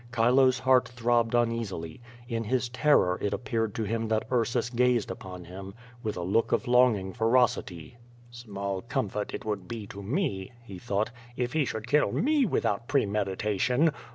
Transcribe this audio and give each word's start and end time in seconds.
C'hilo's 0.15 0.57
heart 0.57 0.87
throbbed 0.89 1.35
un 1.35 1.51
easily. 1.51 2.01
In 2.27 2.45
his 2.45 2.69
terror 2.69 3.19
it 3.21 3.33
appeared 3.35 3.75
to 3.75 3.83
him 3.83 4.07
that 4.07 4.25
Ursus 4.31 4.71
gazed 4.71 5.11
upon 5.11 5.43
him 5.45 5.75
with 6.01 6.17
a 6.17 6.23
look 6.23 6.51
of 6.51 6.67
longing 6.67 7.13
ferocity. 7.13 7.97
"Small 8.31 8.81
comfort 8.81 9.31
it 9.31 9.45
would 9.45 9.67
be 9.67 9.85
to 9.85 10.01
me/' 10.01 10.53
he 10.63 10.79
thought, 10.79 11.11
"if 11.37 11.53
he 11.53 11.65
should 11.65 11.85
kill 11.85 12.11
me 12.11 12.47
without 12.47 12.87
premeditation. 12.87 13.91